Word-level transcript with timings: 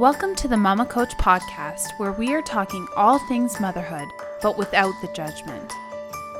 Welcome 0.00 0.34
to 0.36 0.48
the 0.48 0.56
Mama 0.56 0.86
Coach 0.86 1.14
podcast, 1.18 1.90
where 1.98 2.12
we 2.12 2.32
are 2.32 2.40
talking 2.40 2.86
all 2.96 3.18
things 3.28 3.60
motherhood, 3.60 4.08
but 4.40 4.56
without 4.56 4.94
the 5.02 5.08
judgment. 5.08 5.74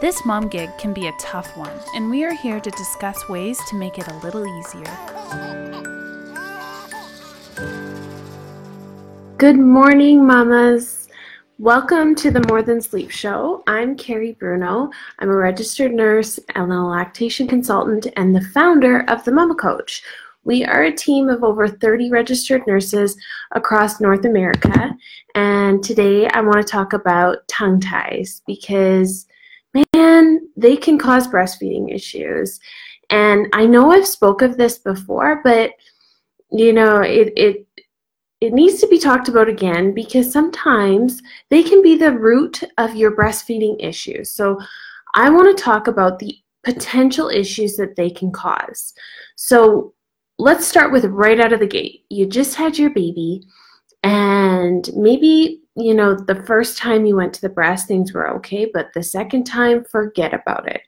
This 0.00 0.24
mom 0.24 0.48
gig 0.48 0.70
can 0.78 0.94
be 0.94 1.08
a 1.08 1.12
tough 1.20 1.54
one, 1.58 1.78
and 1.94 2.08
we 2.08 2.24
are 2.24 2.32
here 2.32 2.58
to 2.58 2.70
discuss 2.70 3.28
ways 3.28 3.60
to 3.68 3.76
make 3.76 3.98
it 3.98 4.08
a 4.08 4.16
little 4.20 4.46
easier. 4.46 4.96
Good 9.36 9.58
morning, 9.58 10.26
mamas. 10.26 11.08
Welcome 11.58 12.14
to 12.14 12.30
the 12.30 12.46
More 12.48 12.62
Than 12.62 12.80
Sleep 12.80 13.10
Show. 13.10 13.62
I'm 13.66 13.94
Carrie 13.94 14.38
Bruno. 14.40 14.90
I'm 15.18 15.28
a 15.28 15.36
registered 15.36 15.92
nurse 15.92 16.40
and 16.54 16.72
a 16.72 16.80
lactation 16.80 17.46
consultant 17.46 18.06
and 18.16 18.34
the 18.34 18.40
founder 18.40 19.04
of 19.08 19.22
the 19.26 19.32
Mama 19.32 19.54
Coach. 19.54 20.02
We 20.44 20.64
are 20.64 20.84
a 20.84 20.92
team 20.92 21.28
of 21.28 21.44
over 21.44 21.68
30 21.68 22.10
registered 22.10 22.66
nurses 22.66 23.16
across 23.52 24.00
North 24.00 24.24
America, 24.24 24.96
and 25.34 25.82
today 25.82 26.28
I 26.28 26.40
want 26.40 26.56
to 26.56 26.64
talk 26.64 26.92
about 26.92 27.46
tongue 27.46 27.80
ties 27.80 28.42
because, 28.46 29.26
man, 29.94 30.48
they 30.56 30.76
can 30.76 30.98
cause 30.98 31.28
breastfeeding 31.28 31.94
issues. 31.94 32.58
And 33.10 33.48
I 33.52 33.66
know 33.66 33.90
I've 33.90 34.06
spoke 34.06 34.40
of 34.40 34.56
this 34.56 34.78
before, 34.78 35.40
but 35.44 35.72
you 36.52 36.72
know, 36.72 37.00
it, 37.00 37.32
it 37.36 37.66
it 38.40 38.54
needs 38.54 38.80
to 38.80 38.88
be 38.88 38.98
talked 38.98 39.28
about 39.28 39.48
again 39.48 39.92
because 39.92 40.32
sometimes 40.32 41.20
they 41.50 41.62
can 41.62 41.82
be 41.82 41.96
the 41.96 42.12
root 42.12 42.62
of 42.78 42.96
your 42.96 43.14
breastfeeding 43.14 43.76
issues. 43.78 44.32
So 44.32 44.58
I 45.14 45.28
want 45.28 45.54
to 45.54 45.62
talk 45.62 45.86
about 45.86 46.18
the 46.18 46.34
potential 46.64 47.28
issues 47.28 47.76
that 47.76 47.96
they 47.96 48.08
can 48.08 48.32
cause. 48.32 48.94
So 49.36 49.92
let's 50.40 50.66
start 50.66 50.90
with 50.90 51.04
right 51.04 51.38
out 51.38 51.52
of 51.52 51.60
the 51.60 51.66
gate. 51.66 52.04
You 52.08 52.26
just 52.26 52.54
had 52.54 52.78
your 52.78 52.90
baby, 52.90 53.42
and 54.02 54.88
maybe, 54.96 55.60
you 55.76 55.94
know, 55.94 56.14
the 56.14 56.42
first 56.46 56.78
time 56.78 57.04
you 57.04 57.14
went 57.14 57.34
to 57.34 57.40
the 57.42 57.48
breast, 57.50 57.86
things 57.86 58.14
were 58.14 58.30
okay, 58.36 58.70
but 58.72 58.88
the 58.94 59.02
second 59.02 59.44
time, 59.44 59.84
forget 59.84 60.32
about 60.32 60.66
it. 60.66 60.80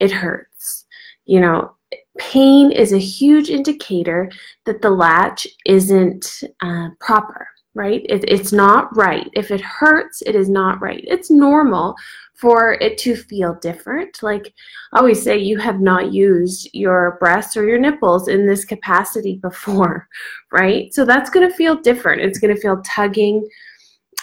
It 0.00 0.10
hurts. 0.10 0.86
You 1.24 1.40
know, 1.40 1.76
pain 2.18 2.72
is 2.72 2.92
a 2.92 2.98
huge 2.98 3.48
indicator 3.48 4.30
that 4.64 4.82
the 4.82 4.90
latch 4.90 5.46
isn't 5.64 6.42
uh, 6.60 6.88
proper, 6.98 7.46
right? 7.74 8.04
It, 8.08 8.24
it's 8.26 8.52
not 8.52 8.94
right. 8.96 9.28
If 9.34 9.52
it 9.52 9.60
hurts, 9.60 10.22
it 10.22 10.34
is 10.34 10.48
not 10.48 10.80
right. 10.80 11.04
It's 11.06 11.30
normal 11.30 11.94
for 12.36 12.74
it 12.74 12.98
to 12.98 13.16
feel 13.16 13.54
different. 13.54 14.22
Like 14.22 14.52
I 14.92 14.98
always 14.98 15.22
say, 15.22 15.38
you 15.38 15.58
have 15.58 15.80
not 15.80 16.12
used 16.12 16.68
your 16.72 17.16
breasts 17.18 17.56
or 17.56 17.66
your 17.66 17.78
nipples 17.78 18.28
in 18.28 18.46
this 18.46 18.64
capacity 18.64 19.36
before, 19.42 20.06
right? 20.52 20.92
So 20.94 21.04
that's 21.04 21.30
going 21.30 21.48
to 21.48 21.54
feel 21.54 21.76
different. 21.76 22.22
It's 22.22 22.38
going 22.38 22.54
to 22.54 22.60
feel 22.60 22.82
tugging, 22.82 23.48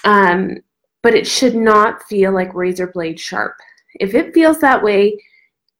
um, 0.05 0.57
but 1.01 1.15
it 1.15 1.27
should 1.27 1.55
not 1.55 2.03
feel 2.03 2.31
like 2.31 2.53
razor 2.53 2.87
blade 2.87 3.19
sharp. 3.19 3.55
If 3.99 4.13
it 4.13 4.33
feels 4.33 4.59
that 4.59 4.83
way, 4.83 5.19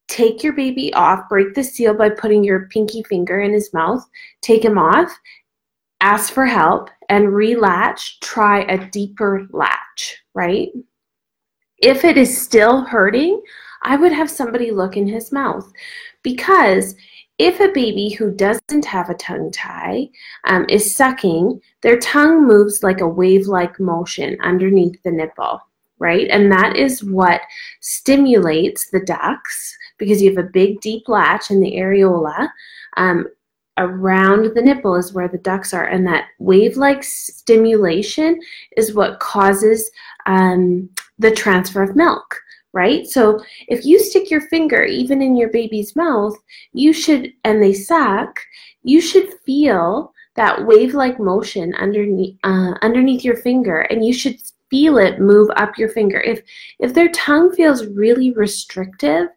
take 0.08 0.44
your 0.44 0.54
baby 0.54 0.94
off, 0.94 1.30
break 1.30 1.54
the 1.54 1.64
seal 1.64 1.94
by 1.94 2.10
putting 2.10 2.44
your 2.44 2.68
pinky 2.68 3.04
finger 3.04 3.40
in 3.42 3.54
his 3.54 3.74
mouth, 3.74 4.06
take 4.42 4.64
him 4.66 4.78
off, 4.78 5.12
ask 6.02 6.34
for 6.34 6.46
help, 6.46 6.90
and 7.10 7.28
relatch. 7.28 8.20
Try 8.22 8.62
a 8.64 8.90
deeper 8.90 9.48
latch, 9.52 10.22
right? 10.34 10.70
If 11.84 12.06
it 12.06 12.18
is 12.18 12.42
still 12.42 12.86
hurting, 12.86 13.42
I 13.82 13.98
would 13.98 14.14
have 14.14 14.32
somebody 14.32 14.72
look 14.72 14.96
in 14.96 15.06
his 15.06 15.34
mouth 15.34 15.70
because 16.22 16.96
if 17.38 17.60
a 17.60 17.74
baby 17.74 18.08
who 18.08 18.32
doesn't 18.32 18.86
have 18.86 19.10
a 19.10 19.16
tongue 19.16 19.52
tie 19.52 20.08
um, 20.46 20.66
is 20.70 20.96
sucking, 20.96 21.60
their 21.82 22.00
tongue 22.00 22.48
moves 22.48 22.84
like 22.84 23.02
a 23.02 23.08
wave 23.08 23.48
like 23.48 23.82
motion 23.82 24.38
underneath 24.42 24.96
the 25.04 25.12
nipple, 25.12 25.60
right? 26.00 26.30
And 26.30 26.50
that 26.54 26.78
is 26.78 27.04
what 27.04 27.42
stimulates 27.82 28.90
the 28.90 29.02
ducts 29.02 29.78
because 29.98 30.22
you 30.22 30.34
have 30.34 30.46
a 30.46 30.50
big 30.50 30.80
deep 30.80 31.10
latch 31.10 31.52
in 31.52 31.60
the 31.60 31.74
areola. 31.74 32.48
Um, 32.96 33.28
around 33.78 34.54
the 34.54 34.62
nipple 34.62 34.96
is 34.96 35.14
where 35.14 35.28
the 35.28 35.38
ducts 35.40 35.74
are, 35.74 35.86
and 35.86 36.06
that 36.08 36.26
wave 36.40 36.78
like 36.78 37.04
stimulation 37.04 38.40
is 38.78 38.94
what 38.94 39.20
causes 39.20 39.90
um, 40.26 40.90
the 41.20 41.32
transfer 41.32 41.82
of 41.84 41.96
milk, 41.96 42.40
right? 42.74 43.08
So 43.08 43.44
if 43.68 43.86
you 43.86 44.00
stick 44.00 44.30
your 44.30 44.42
finger 44.42 44.84
even 44.84 45.22
in 45.22 45.36
your 45.36 45.50
baby's 45.50 45.96
mouth, 45.96 46.36
you 46.74 46.94
should, 46.94 47.34
and 47.44 47.62
they 47.62 47.74
suck, 47.74 48.40
you 48.84 49.02
should 49.02 49.34
feel 49.46 50.14
that 50.36 50.66
wave-like 50.66 51.20
motion 51.20 51.76
underneath 51.76 52.38
uh, 52.44 52.74
underneath 52.82 53.24
your 53.24 53.38
finger, 53.38 53.82
and 53.82 54.04
you 54.06 54.14
should 54.14 54.38
feel 54.70 54.98
it 54.98 55.20
move 55.20 55.50
up 55.56 55.78
your 55.78 55.90
finger. 55.90 56.20
If 56.20 56.42
if 56.80 56.94
their 56.96 57.10
tongue 57.10 57.52
feels 57.54 57.86
really 57.86 58.32
restrictive, 58.32 59.28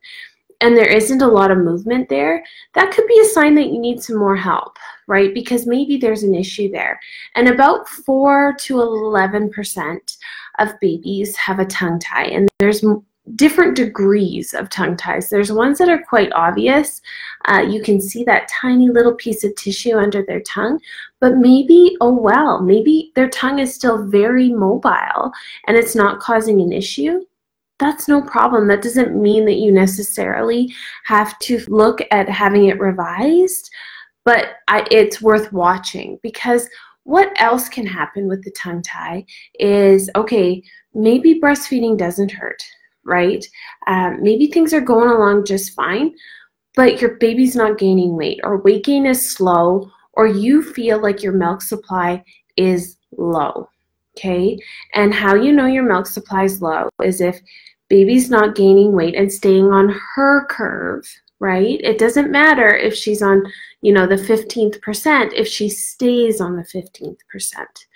and 0.60 0.76
there 0.76 0.88
isn't 0.88 1.22
a 1.22 1.26
lot 1.26 1.50
of 1.50 1.58
movement 1.58 2.08
there, 2.08 2.44
that 2.74 2.92
could 2.92 3.06
be 3.06 3.20
a 3.20 3.26
sign 3.26 3.54
that 3.54 3.68
you 3.68 3.78
need 3.78 4.02
some 4.02 4.16
more 4.16 4.36
help, 4.36 4.78
right? 5.06 5.32
Because 5.34 5.66
maybe 5.66 5.96
there's 5.96 6.22
an 6.22 6.34
issue 6.34 6.70
there. 6.70 6.98
And 7.34 7.48
about 7.48 7.88
4 7.88 8.54
to 8.60 8.74
11% 8.74 10.16
of 10.58 10.80
babies 10.80 11.36
have 11.36 11.58
a 11.58 11.66
tongue 11.66 11.98
tie, 11.98 12.26
and 12.26 12.48
there's 12.58 12.84
different 13.34 13.76
degrees 13.76 14.54
of 14.54 14.70
tongue 14.70 14.96
ties. 14.96 15.28
There's 15.28 15.50
ones 15.50 15.78
that 15.78 15.88
are 15.88 16.02
quite 16.02 16.32
obvious. 16.32 17.02
Uh, 17.46 17.64
you 17.68 17.82
can 17.82 18.00
see 18.00 18.22
that 18.24 18.48
tiny 18.48 18.88
little 18.88 19.14
piece 19.14 19.42
of 19.42 19.54
tissue 19.56 19.96
under 19.96 20.24
their 20.24 20.40
tongue, 20.40 20.80
but 21.20 21.36
maybe, 21.36 21.96
oh 22.00 22.14
well, 22.14 22.62
maybe 22.62 23.12
their 23.16 23.28
tongue 23.28 23.58
is 23.58 23.74
still 23.74 24.06
very 24.06 24.50
mobile 24.50 25.32
and 25.66 25.76
it's 25.76 25.96
not 25.96 26.20
causing 26.20 26.60
an 26.60 26.72
issue. 26.72 27.20
That's 27.78 28.08
no 28.08 28.22
problem. 28.22 28.68
That 28.68 28.82
doesn't 28.82 29.20
mean 29.20 29.44
that 29.44 29.58
you 29.58 29.70
necessarily 29.70 30.72
have 31.04 31.38
to 31.40 31.60
look 31.68 32.00
at 32.10 32.28
having 32.28 32.66
it 32.66 32.80
revised, 32.80 33.70
but 34.24 34.56
I, 34.68 34.86
it's 34.90 35.20
worth 35.20 35.52
watching 35.52 36.18
because 36.22 36.68
what 37.04 37.30
else 37.40 37.68
can 37.68 37.86
happen 37.86 38.26
with 38.28 38.42
the 38.42 38.50
tongue 38.52 38.82
tie 38.82 39.24
is 39.60 40.10
okay, 40.16 40.62
maybe 40.94 41.38
breastfeeding 41.40 41.96
doesn't 41.96 42.32
hurt, 42.32 42.62
right? 43.04 43.46
Um, 43.86 44.22
maybe 44.22 44.48
things 44.48 44.72
are 44.74 44.80
going 44.80 45.10
along 45.10 45.44
just 45.44 45.74
fine, 45.74 46.14
but 46.74 47.00
your 47.00 47.16
baby's 47.18 47.54
not 47.54 47.78
gaining 47.78 48.16
weight, 48.16 48.40
or 48.42 48.62
weight 48.62 48.84
gain 48.84 49.06
is 49.06 49.30
slow, 49.30 49.88
or 50.14 50.26
you 50.26 50.62
feel 50.62 51.00
like 51.00 51.22
your 51.22 51.32
milk 51.32 51.62
supply 51.62 52.24
is 52.56 52.96
low. 53.16 53.68
Okay, 54.16 54.58
and 54.94 55.12
how 55.12 55.34
you 55.34 55.52
know 55.52 55.66
your 55.66 55.82
milk 55.82 56.06
supply 56.06 56.44
is 56.44 56.62
low 56.62 56.88
is 57.02 57.20
if 57.20 57.38
baby's 57.88 58.30
not 58.30 58.56
gaining 58.56 58.92
weight 58.92 59.14
and 59.14 59.30
staying 59.30 59.66
on 59.66 59.94
her 60.14 60.46
curve, 60.46 61.06
right? 61.38 61.80
It 61.82 61.98
doesn't 61.98 62.30
matter 62.30 62.74
if 62.74 62.94
she's 62.94 63.22
on, 63.22 63.44
you 63.82 63.92
know, 63.92 64.06
the 64.06 64.16
15th 64.16 64.80
percent, 64.80 65.32
if 65.34 65.46
she 65.46 65.68
stays 65.68 66.40
on 66.40 66.56
the 66.56 66.62
15th 66.62 67.18
percent 67.30 67.86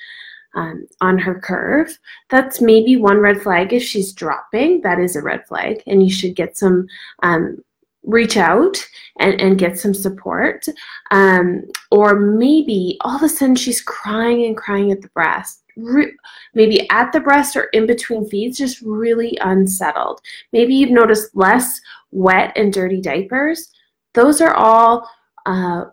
um, 0.54 0.86
on 1.00 1.19
her 1.19 1.41
curve. 1.41 1.97
That's 2.28 2.60
maybe 2.60 2.97
one 2.97 3.19
red 3.19 3.42
flag. 3.42 3.72
If 3.72 3.82
she's 3.82 4.12
dropping, 4.12 4.82
that 4.82 4.98
is 4.98 5.16
a 5.16 5.22
red 5.22 5.47
flag, 5.47 5.82
and 5.86 6.03
you 6.03 6.12
should 6.12 6.36
get 6.36 6.56
some, 6.56 6.86
um, 7.22 7.59
reach 8.04 8.36
out 8.36 8.76
and, 9.19 9.41
and 9.41 9.59
get 9.59 9.78
some 9.78 9.94
support. 9.94 10.66
Um, 11.10 11.64
or 11.91 12.19
maybe 12.19 12.98
all 13.03 13.16
of 13.16 13.22
a 13.22 13.28
sudden 13.28 13.56
she's 13.56 13.80
crying 13.80 14.44
and 14.44 14.56
crying 14.56 14.92
at 14.92 15.03
the 15.03 15.09
breast. 15.09 15.62
Re- 15.80 16.16
maybe 16.54 16.88
at 16.91 17.12
the 17.12 17.20
breast 17.20 17.56
or 17.56 17.64
in 17.72 17.86
between 17.86 18.28
feeds, 18.28 18.58
just 18.58 18.80
really 18.82 19.36
unsettled. 19.41 20.20
Maybe 20.52 20.74
you've 20.74 20.91
noticed 20.91 21.34
less 21.36 21.80
wet 22.10 22.52
and 22.56 22.72
dirty 22.72 23.00
diapers, 23.00 23.70
those 24.14 24.41
are 24.41 24.54
all 24.54 25.08
uh, 25.46 25.86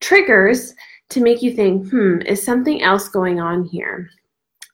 triggers 0.00 0.74
to 1.10 1.20
make 1.20 1.42
you 1.42 1.52
think, 1.54 1.88
hmm, 1.88 2.20
is 2.26 2.42
something 2.42 2.82
else 2.82 3.08
going 3.08 3.40
on 3.40 3.64
here? 3.64 4.10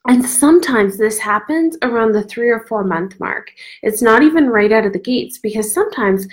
And 0.08 0.24
sometimes 0.24 0.98
this 0.98 1.18
happens 1.18 1.76
around 1.82 2.12
the 2.12 2.24
three 2.24 2.50
or 2.50 2.66
four 2.66 2.82
month 2.82 3.20
mark. 3.20 3.52
It's 3.82 4.02
not 4.02 4.22
even 4.22 4.48
right 4.48 4.72
out 4.72 4.86
of 4.86 4.92
the 4.92 4.98
gates 4.98 5.38
because 5.38 5.72
sometimes 5.72 6.26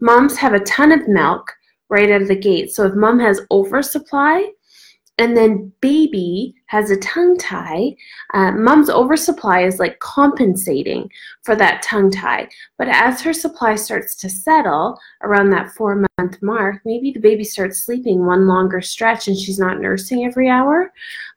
moms 0.00 0.36
have 0.36 0.52
a 0.52 0.60
ton 0.60 0.92
of 0.92 1.08
milk 1.08 1.52
right 1.88 2.10
out 2.10 2.22
of 2.22 2.28
the 2.28 2.36
gate. 2.36 2.72
So 2.72 2.86
if 2.86 2.94
mom 2.94 3.18
has 3.18 3.40
oversupply, 3.50 4.50
and 5.18 5.36
then 5.36 5.72
baby 5.80 6.54
has 6.66 6.90
a 6.90 6.98
tongue 6.98 7.38
tie. 7.38 7.96
Uh, 8.34 8.52
mom's 8.52 8.90
oversupply 8.90 9.62
is 9.62 9.78
like 9.78 9.98
compensating 10.00 11.10
for 11.42 11.56
that 11.56 11.82
tongue 11.82 12.10
tie. 12.10 12.48
But 12.76 12.88
as 12.88 13.22
her 13.22 13.32
supply 13.32 13.76
starts 13.76 14.14
to 14.16 14.28
settle 14.28 14.98
around 15.22 15.50
that 15.50 15.70
four 15.72 16.04
month 16.18 16.42
mark, 16.42 16.82
maybe 16.84 17.12
the 17.12 17.20
baby 17.20 17.44
starts 17.44 17.84
sleeping 17.84 18.26
one 18.26 18.46
longer 18.46 18.80
stretch 18.80 19.28
and 19.28 19.38
she's 19.38 19.58
not 19.58 19.80
nursing 19.80 20.26
every 20.26 20.48
hour. 20.50 20.92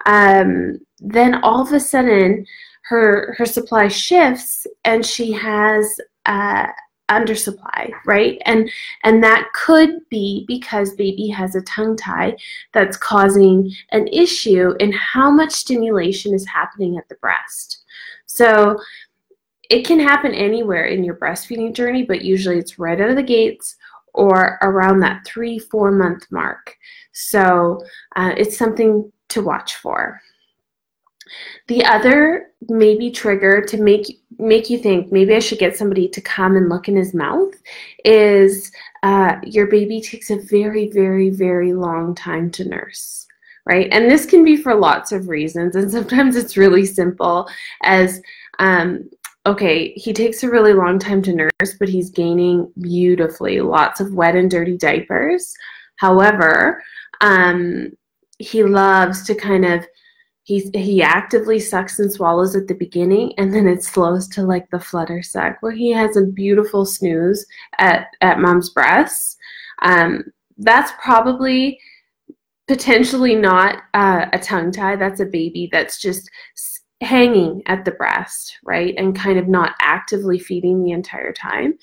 Um, 0.05 0.79
then 0.99 1.35
all 1.35 1.61
of 1.61 1.71
a 1.71 1.79
sudden, 1.79 2.45
her 2.83 3.35
her 3.37 3.45
supply 3.45 3.87
shifts 3.87 4.65
and 4.83 5.05
she 5.05 5.31
has 5.31 5.99
uh, 6.25 6.67
undersupply, 7.09 7.91
right? 8.05 8.41
And 8.45 8.69
and 9.03 9.23
that 9.23 9.49
could 9.53 10.07
be 10.09 10.45
because 10.47 10.93
baby 10.93 11.27
has 11.27 11.55
a 11.55 11.61
tongue 11.61 11.97
tie 11.97 12.37
that's 12.73 12.97
causing 12.97 13.71
an 13.91 14.07
issue 14.07 14.73
in 14.79 14.91
how 14.93 15.29
much 15.29 15.51
stimulation 15.51 16.33
is 16.33 16.47
happening 16.47 16.97
at 16.97 17.09
the 17.09 17.15
breast. 17.15 17.83
So 18.25 18.79
it 19.69 19.85
can 19.85 19.99
happen 19.99 20.33
anywhere 20.33 20.85
in 20.85 21.03
your 21.03 21.15
breastfeeding 21.15 21.73
journey, 21.73 22.03
but 22.03 22.23
usually 22.23 22.57
it's 22.57 22.79
right 22.79 22.99
out 22.99 23.09
of 23.09 23.15
the 23.15 23.23
gates 23.23 23.75
or 24.13 24.57
around 24.61 24.99
that 24.99 25.23
three, 25.25 25.59
four 25.59 25.91
month 25.91 26.25
mark. 26.31 26.75
So 27.11 27.83
uh, 28.15 28.33
it's 28.35 28.57
something 28.57 29.11
to 29.29 29.41
watch 29.41 29.75
for. 29.75 30.19
The 31.67 31.83
other 31.85 32.51
maybe 32.67 33.11
trigger 33.11 33.61
to 33.61 33.77
make 33.77 34.21
make 34.37 34.69
you 34.69 34.77
think 34.77 35.11
maybe 35.11 35.35
I 35.35 35.39
should 35.39 35.59
get 35.59 35.77
somebody 35.77 36.07
to 36.09 36.21
come 36.21 36.55
and 36.55 36.69
look 36.69 36.87
in 36.87 36.95
his 36.95 37.13
mouth 37.13 37.53
is 38.05 38.71
uh, 39.03 39.35
your 39.43 39.67
baby 39.67 40.01
takes 40.01 40.29
a 40.29 40.37
very 40.37 40.89
very 40.89 41.29
very 41.29 41.73
long 41.73 42.15
time 42.15 42.51
to 42.51 42.67
nurse 42.67 43.27
right? 43.65 43.89
And 43.91 44.09
this 44.09 44.25
can 44.25 44.43
be 44.43 44.57
for 44.57 44.73
lots 44.73 45.11
of 45.11 45.29
reasons 45.29 45.75
and 45.75 45.91
sometimes 45.91 46.35
it's 46.35 46.57
really 46.57 46.85
simple 46.85 47.47
as 47.83 48.21
um, 48.57 49.09
okay 49.45 49.93
he 49.93 50.11
takes 50.11 50.43
a 50.43 50.49
really 50.49 50.73
long 50.73 50.99
time 50.99 51.21
to 51.21 51.33
nurse 51.33 51.75
but 51.79 51.87
he's 51.87 52.09
gaining 52.09 52.71
beautifully 52.81 53.61
lots 53.61 53.99
of 53.99 54.13
wet 54.13 54.35
and 54.35 54.49
dirty 54.51 54.77
diapers. 54.77 55.53
However 55.97 56.83
um, 57.21 57.91
he 58.39 58.63
loves 58.63 59.23
to 59.23 59.35
kind 59.35 59.65
of 59.65 59.85
he 60.49 60.67
he 60.73 60.99
actively 61.03 61.59
sucks 61.59 61.99
and 61.99 62.11
swallows 62.11 62.55
at 62.55 62.67
the 62.67 62.73
beginning 62.73 63.33
and 63.37 63.53
then 63.53 63.67
it 63.67 63.83
slows 63.83 64.27
to 64.27 64.41
like 64.41 64.67
the 64.71 64.79
flutter 64.79 65.21
suck 65.21 65.57
where 65.59 65.71
he 65.71 65.91
has 65.91 66.17
a 66.17 66.25
beautiful 66.25 66.87
snooze 66.87 67.45
at 67.77 68.07
at 68.21 68.39
mom's 68.39 68.71
breasts. 68.71 69.37
Um, 69.83 70.23
that's 70.57 70.91
probably 70.99 71.79
potentially 72.67 73.35
not 73.35 73.83
uh, 73.93 74.25
a 74.33 74.39
tongue 74.39 74.71
tie. 74.71 74.95
That's 74.95 75.19
a 75.19 75.25
baby 75.25 75.69
that's 75.71 76.01
just 76.01 76.31
hanging 77.01 77.61
at 77.67 77.85
the 77.85 77.91
breast 77.91 78.57
right 78.65 78.95
and 78.97 79.15
kind 79.15 79.37
of 79.37 79.47
not 79.47 79.75
actively 79.79 80.39
feeding 80.39 80.83
the 80.83 80.93
entire 80.93 81.31
time. 81.31 81.77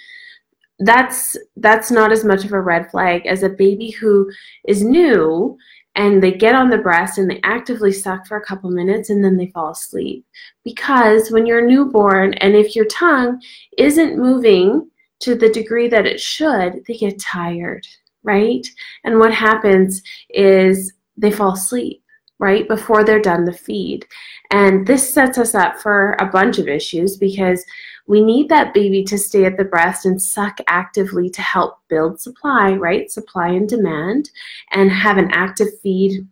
That's 0.80 1.36
that's 1.56 1.92
not 1.92 2.10
as 2.10 2.24
much 2.24 2.44
of 2.44 2.52
a 2.52 2.60
red 2.60 2.90
flag 2.90 3.26
as 3.26 3.44
a 3.44 3.48
baby 3.48 3.90
who 3.90 4.28
is 4.66 4.82
new 4.82 5.56
and 5.96 6.22
they 6.22 6.31
get 6.31 6.54
on 6.54 6.70
the 6.70 6.78
breast 6.78 7.19
and 7.19 7.28
they 7.28 7.40
actively 7.43 7.90
suck 7.90 8.26
for 8.26 8.37
a 8.37 8.44
couple 8.44 8.70
minutes 8.70 9.10
and 9.10 9.25
then 9.25 9.37
they 9.37 9.48
fall 9.48 9.70
asleep. 9.70 10.25
Because 10.62 11.31
when 11.31 11.46
you're 11.46 11.66
newborn 11.66 12.34
and 12.34 12.54
if 12.54 12.76
your 12.76 12.84
tongue 12.84 13.40
isn't 13.78 14.19
moving 14.19 14.88
to 15.20 15.34
the 15.34 15.48
degree 15.48 15.88
that 15.88 16.06
it 16.06 16.20
should, 16.20 16.84
they 16.87 16.94
get 16.94 17.19
tired, 17.19 17.87
right? 18.22 18.66
And 19.04 19.19
what 19.19 19.32
happens 19.32 20.02
is 20.31 20.93
they 21.16 21.32
fall 21.32 21.54
asleep 21.54 22.02
right 22.38 22.69
before 22.69 23.05
they're 23.05 23.21
done 23.21 23.44
the 23.44 23.53
feed. 23.53 24.06
And 24.50 24.87
this 24.87 25.09
sets 25.12 25.38
us 25.38 25.55
up 25.55 25.81
for 25.81 26.17
a 26.21 26.27
bunch 26.27 26.59
of 26.59 26.69
issues 26.69 27.17
because 27.17 27.65
we 28.06 28.23
need 28.23 28.49
that 28.49 28.75
baby 28.75 29.03
to 29.05 29.19
stay 29.19 29.44
at 29.44 29.56
the 29.56 29.65
breast 29.65 30.06
and 30.06 30.21
suck 30.21 30.59
actively 30.69 31.29
to 31.31 31.43
help 31.43 31.79
build 31.88 32.21
supply, 32.21 32.73
right? 32.73 33.11
Supply 33.11 33.49
and 33.49 33.69
demand, 33.69 34.31
and 34.73 34.91
have 34.91 35.19
an 35.19 35.31
active 35.33 35.69
feed 35.83 36.27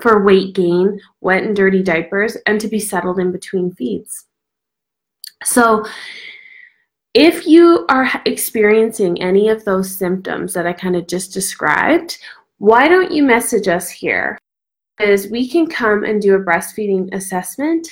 for 0.00 0.24
weight 0.24 0.54
gain, 0.54 1.00
wet 1.20 1.44
and 1.44 1.56
dirty 1.56 1.82
diapers, 1.82 2.36
and 2.46 2.60
to 2.60 2.68
be 2.68 2.78
settled 2.78 3.18
in 3.18 3.32
between 3.32 3.72
feeds. 3.72 4.26
So, 5.44 5.84
if 7.14 7.46
you 7.46 7.84
are 7.90 8.10
experiencing 8.24 9.20
any 9.20 9.50
of 9.50 9.64
those 9.64 9.94
symptoms 9.94 10.54
that 10.54 10.66
I 10.66 10.72
kind 10.72 10.96
of 10.96 11.06
just 11.06 11.34
described, 11.34 12.18
why 12.56 12.88
don't 12.88 13.12
you 13.12 13.22
message 13.22 13.68
us 13.68 13.90
here? 13.90 14.38
Because 15.02 15.26
we 15.28 15.48
can 15.48 15.66
come 15.66 16.04
and 16.04 16.22
do 16.22 16.36
a 16.36 16.40
breastfeeding 16.40 17.12
assessment 17.12 17.88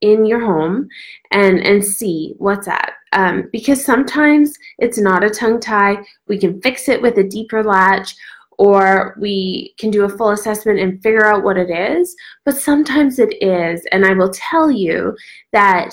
in 0.00 0.24
your 0.24 0.38
home 0.38 0.88
and 1.32 1.58
and 1.60 1.84
see 1.84 2.34
what's 2.38 2.68
up 2.68 2.90
um, 3.12 3.48
because 3.52 3.84
sometimes 3.84 4.56
it's 4.78 4.98
not 4.98 5.24
a 5.24 5.30
tongue 5.30 5.58
tie 5.58 5.96
we 6.28 6.38
can 6.38 6.60
fix 6.60 6.88
it 6.88 7.02
with 7.02 7.18
a 7.18 7.24
deeper 7.24 7.64
latch 7.64 8.14
or 8.58 9.16
we 9.18 9.74
can 9.78 9.90
do 9.90 10.04
a 10.04 10.08
full 10.08 10.30
assessment 10.30 10.78
and 10.78 11.02
figure 11.02 11.26
out 11.26 11.42
what 11.42 11.56
it 11.56 11.70
is. 11.70 12.14
But 12.44 12.56
sometimes 12.56 13.18
it 13.18 13.42
is 13.42 13.84
and 13.90 14.04
i 14.04 14.12
will 14.12 14.30
tell 14.30 14.70
you 14.70 15.16
that 15.52 15.92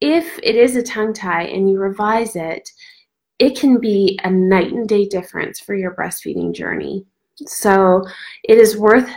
if 0.00 0.38
it 0.44 0.54
is 0.54 0.76
a 0.76 0.82
tongue 0.82 1.12
tie 1.12 1.44
and 1.44 1.68
you 1.68 1.78
revise 1.78 2.36
it 2.36 2.70
it 3.40 3.58
can 3.58 3.80
be 3.80 4.18
a 4.22 4.30
night 4.30 4.72
and 4.72 4.88
day 4.88 5.06
difference 5.06 5.58
for 5.58 5.74
your 5.74 5.94
breastfeeding 5.94 6.54
journey. 6.54 7.04
So 7.46 8.04
it 8.44 8.58
is 8.58 8.76
worth 8.76 9.08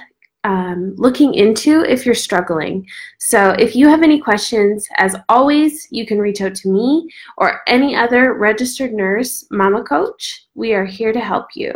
um, 0.44 0.96
looking 0.98 1.34
into 1.34 1.84
if 1.84 2.06
you're 2.06 2.16
struggling. 2.16 2.88
So, 3.20 3.52
if 3.52 3.76
you 3.76 3.88
have 3.88 4.04
any 4.04 4.20
questions, 4.20 4.88
as 4.98 5.16
always, 5.30 5.88
you 5.92 6.06
can 6.06 6.20
reach 6.20 6.42
out 6.42 6.56
to 6.56 6.70
me 6.70 7.08
or 7.38 7.62
any 7.68 7.96
other 7.96 8.34
registered 8.34 8.94
nurse, 8.94 9.46
mama 9.52 9.84
coach. 9.84 10.48
We 10.56 10.74
are 10.74 10.86
here 10.86 11.14
to 11.14 11.20
help 11.20 11.48
you. 11.56 11.72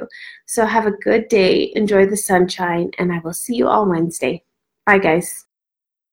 So, 0.45 0.65
have 0.65 0.87
a 0.87 0.91
good 0.91 1.27
day, 1.27 1.71
enjoy 1.75 2.07
the 2.07 2.17
sunshine, 2.17 2.91
and 2.97 3.11
I 3.11 3.19
will 3.19 3.33
see 3.33 3.55
you 3.55 3.67
all 3.67 3.87
Wednesday. 3.87 4.43
Bye, 4.85 4.99
guys. 4.99 5.44